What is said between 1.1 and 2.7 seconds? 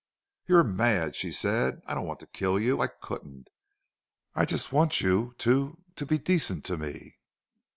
she said. "I don't want to kill